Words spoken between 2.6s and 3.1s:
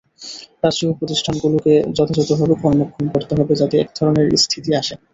কর্মক্ষম